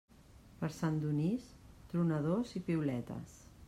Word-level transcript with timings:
Per 0.61 0.69
Sant 0.77 0.97
Donís, 1.03 1.53
tronadors 1.93 2.59
i 2.63 2.67
piuletes. 2.71 3.43